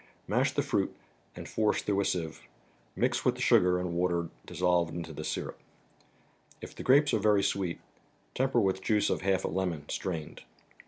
Mash 0.27 0.51
the 0.53 0.63
fruit 0.63 0.95
and 1.35 1.47
force 1.47 1.83
through 1.83 1.99
a 1.99 2.05
sieve; 2.05 2.41
mix 2.95 3.23
with 3.23 3.35
the 3.35 3.41
sugar 3.41 3.77
and 3.77 3.93
water 3.93 4.29
dissolved 4.47 4.95
into 4.95 5.13
the 5.13 5.23
syrup. 5.23 5.59
If 6.59 6.73
the 6.73 6.81
grapes 6.81 7.13
are 7.13 7.19
very 7.19 7.43
sweet, 7.43 7.79
temper 8.33 8.59
with 8.59 8.81
juice 8.81 9.11
of 9.11 9.21
half 9.21 9.45
a 9.45 9.47
lemon, 9.47 9.87
strained. 9.89 10.41